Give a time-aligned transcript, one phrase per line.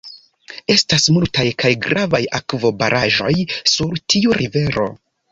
[0.75, 3.31] Estas multaj kaj gravaj akvobaraĵoj
[3.73, 4.87] sur tiu rivero.